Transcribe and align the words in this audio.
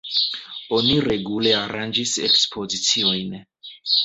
Oni 0.77 0.95
regule 1.07 1.51
aranĝis 1.59 2.15
ekspoziciojn. 2.29 3.39